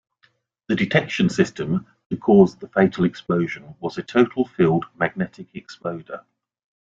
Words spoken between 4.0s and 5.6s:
total field magnetic